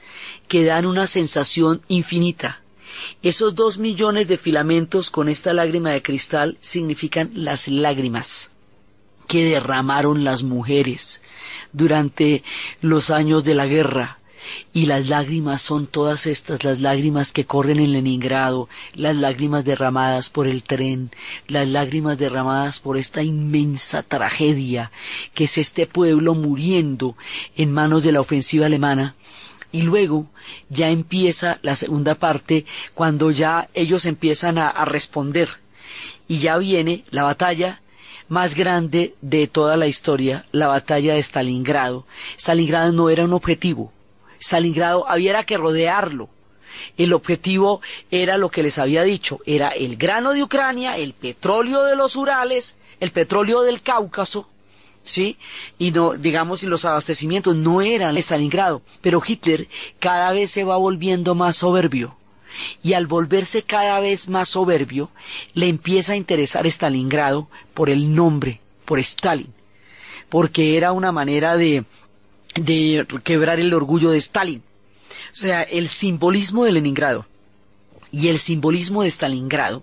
[0.46, 2.61] que dan una sensación infinita.
[3.22, 8.50] Esos dos millones de filamentos con esta lágrima de cristal significan las lágrimas
[9.28, 11.22] que derramaron las mujeres
[11.72, 12.42] durante
[12.80, 14.18] los años de la guerra.
[14.74, 20.30] Y las lágrimas son todas estas, las lágrimas que corren en Leningrado, las lágrimas derramadas
[20.30, 21.12] por el tren,
[21.46, 24.90] las lágrimas derramadas por esta inmensa tragedia
[25.32, 27.16] que es este pueblo muriendo
[27.56, 29.14] en manos de la ofensiva alemana.
[29.72, 30.26] Y luego
[30.68, 35.48] ya empieza la segunda parte cuando ya ellos empiezan a, responder.
[36.28, 37.80] Y ya viene la batalla
[38.28, 42.06] más grande de toda la historia, la batalla de Stalingrado.
[42.38, 43.92] Stalingrado no era un objetivo.
[44.38, 46.28] Stalingrado había que rodearlo.
[46.96, 51.84] El objetivo era lo que les había dicho, era el grano de Ucrania, el petróleo
[51.84, 54.48] de los Urales, el petróleo del Cáucaso,
[55.02, 55.36] ¿sí?
[55.78, 58.82] Y no, digamos, y los abastecimientos no eran Stalingrado.
[59.00, 62.16] Pero Hitler cada vez se va volviendo más soberbio
[62.82, 65.10] y al volverse cada vez más soberbio,
[65.54, 69.52] le empieza a interesar Stalingrado por el nombre, por Stalin,
[70.28, 71.84] porque era una manera de,
[72.54, 74.62] de quebrar el orgullo de Stalin.
[75.32, 77.26] O sea, el simbolismo de Leningrado
[78.10, 79.82] y el simbolismo de Stalingrado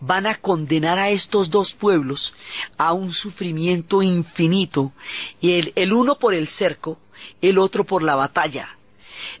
[0.00, 2.34] van a condenar a estos dos pueblos
[2.78, 4.92] a un sufrimiento infinito,
[5.40, 6.98] el, el uno por el cerco,
[7.40, 8.76] el otro por la batalla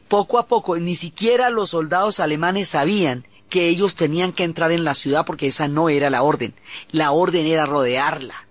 [0.08, 4.84] poco a poco, ni siquiera los soldados alemanes sabían que ellos tenían que entrar en
[4.84, 6.54] la ciudad porque esa no era la orden.
[6.90, 8.46] La orden era rodearla.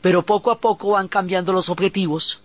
[0.00, 2.42] Pero poco a poco van cambiando los objetivos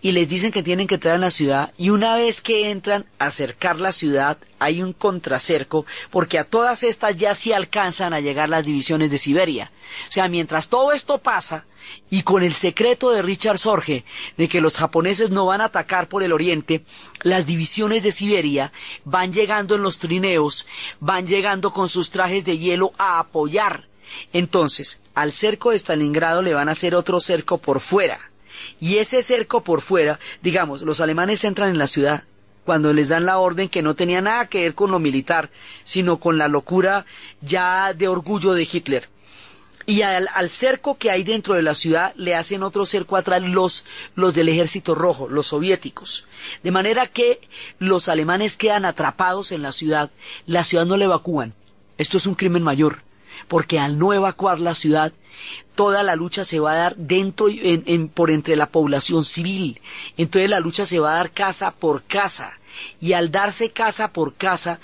[0.00, 3.06] y les dicen que tienen que entrar en la ciudad y una vez que entran
[3.18, 8.20] a acercar la ciudad hay un contracerco porque a todas estas ya sí alcanzan a
[8.20, 9.72] llegar las divisiones de Siberia.
[10.08, 11.64] O sea, mientras todo esto pasa,
[12.10, 14.04] y con el secreto de Richard Sorge
[14.36, 16.84] de que los japoneses no van a atacar por el oriente,
[17.22, 18.72] las divisiones de Siberia
[19.04, 20.66] van llegando en los trineos,
[21.00, 23.88] van llegando con sus trajes de hielo a apoyar.
[24.32, 28.30] Entonces, al cerco de Stalingrado le van a hacer otro cerco por fuera.
[28.80, 32.24] Y ese cerco por fuera, digamos, los alemanes entran en la ciudad,
[32.64, 35.50] cuando les dan la orden que no tenía nada que ver con lo militar,
[35.84, 37.06] sino con la locura
[37.40, 39.08] ya de orgullo de Hitler
[39.86, 43.84] y al, cerco que hay dentro de la ciudad le hacen otro cerco atrás los,
[44.16, 46.26] los del ejército rojo, los soviéticos.
[46.64, 47.40] De manera que
[47.78, 50.10] los alemanes quedan atrapados en la ciudad,
[50.46, 51.54] la ciudad no la evacúan.
[51.98, 53.02] Esto es un crimen mayor,
[53.48, 55.12] porque al no evacuar la ciudad,
[55.74, 59.80] toda la lucha se va a dar dentro, en, por entre la población civil.
[60.16, 62.58] Entonces la lucha se va a dar casa por casa
[63.00, 64.80] y al darse casa por casa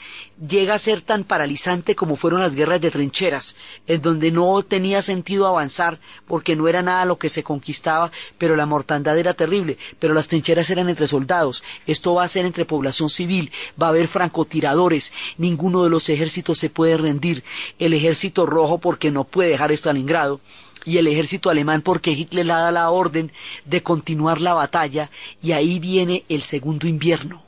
[0.47, 5.03] llega a ser tan paralizante como fueron las guerras de trincheras, en donde no tenía
[5.03, 9.79] sentido avanzar porque no era nada lo que se conquistaba, pero la mortandad era terrible,
[9.99, 13.91] pero las trincheras eran entre soldados, esto va a ser entre población civil, va a
[13.91, 17.45] haber francotiradores, ninguno de los ejércitos se puede rendir,
[17.79, 20.41] el ejército rojo porque no puede dejar Stalingrado,
[20.85, 23.33] y el ejército alemán porque Hitler le da la orden
[23.65, 25.11] de continuar la batalla
[25.43, 27.43] y ahí viene el segundo invierno.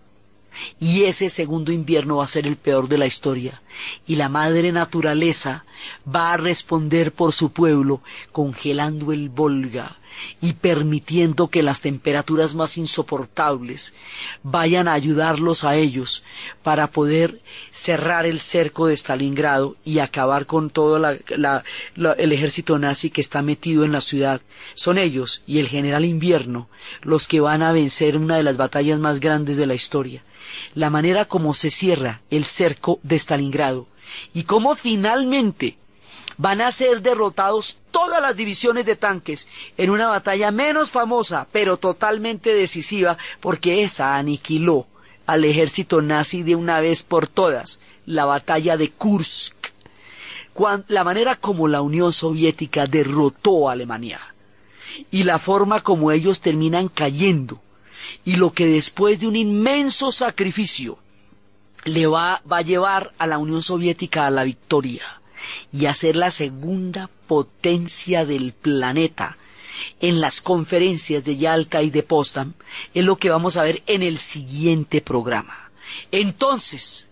[0.80, 3.62] Y ese segundo invierno va a ser el peor de la historia.
[4.06, 5.64] Y la madre naturaleza
[6.12, 8.02] va a responder por su pueblo
[8.32, 9.98] congelando el Volga
[10.40, 13.94] y permitiendo que las temperaturas más insoportables
[14.42, 16.22] vayan a ayudarlos a ellos
[16.62, 17.40] para poder
[17.72, 23.84] cerrar el cerco de Stalingrado y acabar con todo el ejército nazi que está metido
[23.84, 24.40] en la ciudad.
[24.74, 26.68] Son ellos y el general invierno
[27.02, 30.22] los que van a vencer una de las batallas más grandes de la historia
[30.74, 33.86] la manera como se cierra el cerco de Stalingrado
[34.32, 35.76] y cómo finalmente
[36.36, 41.76] van a ser derrotados todas las divisiones de tanques en una batalla menos famosa, pero
[41.76, 44.86] totalmente decisiva, porque esa aniquiló
[45.26, 49.54] al ejército nazi de una vez por todas, la batalla de Kursk,
[50.88, 54.20] la manera como la Unión Soviética derrotó a Alemania
[55.10, 57.60] y la forma como ellos terminan cayendo
[58.24, 60.98] y lo que después de un inmenso sacrificio
[61.84, 65.20] le va, va a llevar a la Unión Soviética a la victoria
[65.72, 69.36] y a ser la segunda potencia del planeta
[70.00, 72.54] en las conferencias de Yalta y de Potsdam
[72.92, 75.70] es lo que vamos a ver en el siguiente programa.
[76.10, 77.08] Entonces,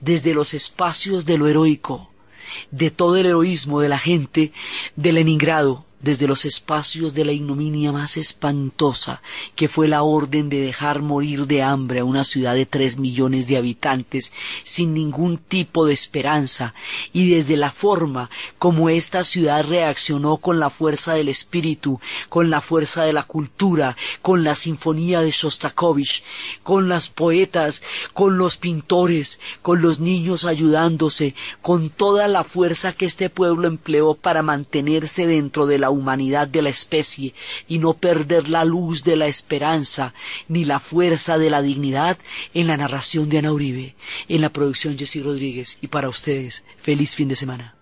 [0.00, 2.10] desde los espacios de lo heroico,
[2.70, 4.52] de todo el heroísmo de la gente
[4.96, 9.20] de Leningrado, desde los espacios de la ignominia más espantosa,
[9.56, 13.48] que fue la orden de dejar morir de hambre a una ciudad de tres millones
[13.48, 14.32] de habitantes
[14.62, 16.74] sin ningún tipo de esperanza,
[17.12, 22.60] y desde la forma como esta ciudad reaccionó con la fuerza del espíritu, con la
[22.60, 26.22] fuerza de la cultura, con la sinfonía de Shostakovich,
[26.62, 27.82] con las poetas,
[28.14, 34.14] con los pintores, con los niños ayudándose, con toda la fuerza que este pueblo empleó
[34.14, 37.32] para mantenerse dentro de la la humanidad de la especie
[37.66, 40.12] y no perder la luz de la esperanza
[40.46, 42.18] ni la fuerza de la dignidad
[42.52, 43.94] en la narración de Ana Uribe,
[44.28, 47.77] en la producción Jessy Rodríguez y para ustedes, feliz fin de semana.